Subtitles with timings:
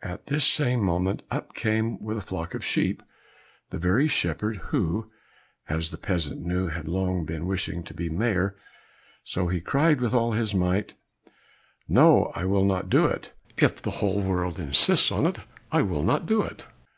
[0.00, 3.02] At this same moment up came, with a flock of sheep,
[3.68, 5.10] the very shepherd who
[5.68, 8.56] as the peasant knew had long been wishing to be Mayor,
[9.24, 10.94] so he cried with all his might,
[11.86, 15.40] "No, I will not do it; if the whole world insists on it,
[15.70, 16.64] I will not do it!"